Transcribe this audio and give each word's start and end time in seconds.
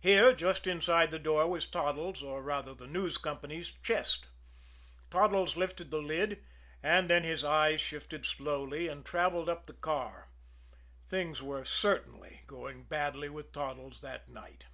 Here, 0.00 0.32
just 0.32 0.66
inside 0.66 1.10
the 1.10 1.18
door, 1.18 1.46
was 1.46 1.66
Toddles', 1.66 2.22
or, 2.22 2.42
rather, 2.42 2.74
the 2.74 2.86
News 2.86 3.18
Company's 3.18 3.70
chest. 3.82 4.28
Toddles 5.10 5.54
lifted 5.54 5.90
the 5.90 5.98
lid; 6.00 6.42
and 6.82 7.10
then 7.10 7.24
his 7.24 7.44
eyes 7.44 7.78
shifted 7.78 8.24
slowly 8.24 8.88
and 8.88 9.04
travelled 9.04 9.50
up 9.50 9.66
the 9.66 9.74
car. 9.74 10.30
Things 11.10 11.42
were 11.42 11.66
certainly 11.66 12.40
going 12.46 12.84
badly 12.84 13.28
with 13.28 13.52
Toddles 13.52 14.00
that 14.00 14.30
night. 14.30 14.64